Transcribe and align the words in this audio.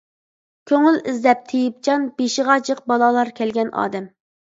كۆڭۈل 0.69 0.95
ئىزدەپ 1.11 1.43
تېيىپجان 1.51 2.07
بېشىغا 2.21 2.55
جىق 2.71 2.81
بالالار 2.93 3.31
كەلگەن 3.41 3.71
ئادەم. 3.83 4.09